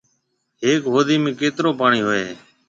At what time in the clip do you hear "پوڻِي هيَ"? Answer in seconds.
1.79-2.23